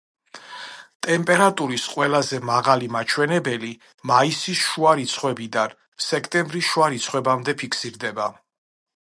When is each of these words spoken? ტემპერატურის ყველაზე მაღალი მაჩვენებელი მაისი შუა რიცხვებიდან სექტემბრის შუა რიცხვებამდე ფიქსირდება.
ტემპერატურის 1.07 1.83
ყველაზე 1.97 2.39
მაღალი 2.51 2.89
მაჩვენებელი 2.95 3.69
მაისი 4.13 4.57
შუა 4.63 4.95
რიცხვებიდან 5.03 5.77
სექტემბრის 6.09 6.73
შუა 6.73 6.91
რიცხვებამდე 6.97 7.59
ფიქსირდება. 7.63 8.29